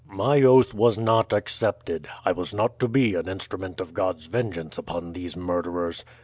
"My 0.09 0.41
oath 0.41 0.73
was 0.73 0.97
not 0.97 1.31
accepted. 1.31 2.07
I 2.25 2.31
was 2.31 2.55
not 2.55 2.79
to 2.79 2.87
be 2.87 3.13
an 3.13 3.27
instrument 3.29 3.79
of 3.79 3.93
God's 3.93 4.25
vengeance 4.25 4.79
upon 4.79 5.13
these 5.13 5.37
murderers. 5.37 6.03